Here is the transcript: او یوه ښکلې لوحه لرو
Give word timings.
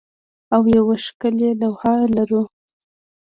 او 0.53 0.61
یوه 0.75 0.95
ښکلې 1.05 1.49
لوحه 1.61 1.93
لرو 2.15 2.43